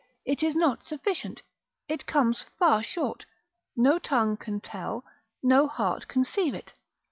[0.25, 1.43] it is not sufficient,
[1.87, 3.27] it comes far short,
[3.75, 5.03] no tongue can tell,
[5.43, 6.73] no heart conceive it.